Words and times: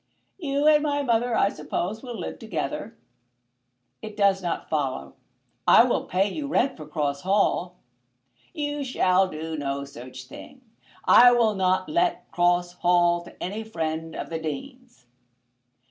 "You 0.39 0.65
and 0.65 0.81
my 0.81 1.03
mother, 1.03 1.37
I 1.37 1.49
suppose, 1.49 2.01
will 2.01 2.17
live 2.19 2.39
together?" 2.39 2.97
"It 4.01 4.17
does 4.17 4.41
not 4.41 4.67
follow. 4.67 5.13
I 5.67 5.83
will 5.83 6.05
pay 6.05 6.27
you 6.27 6.47
rent 6.47 6.75
for 6.75 6.87
Cross 6.87 7.21
Hall." 7.21 7.75
"You 8.51 8.83
shall 8.83 9.27
do 9.27 9.55
no 9.55 9.85
such 9.85 10.23
thing. 10.23 10.61
I 11.05 11.31
will 11.33 11.53
not 11.53 11.87
let 11.87 12.31
Cross 12.31 12.73
Hall 12.79 13.21
to 13.25 13.43
any 13.43 13.63
friend 13.63 14.15
of 14.15 14.31
the 14.31 14.39
Dean's." 14.39 15.05